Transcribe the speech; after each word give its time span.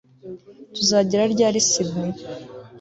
Tuzagera 0.75 1.23
ryari 1.33 1.57
i 1.61 1.65
Sydney 1.69 2.13